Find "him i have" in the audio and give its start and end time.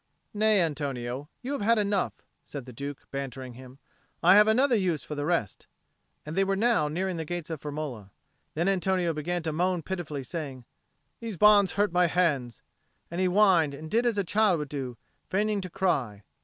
3.53-4.47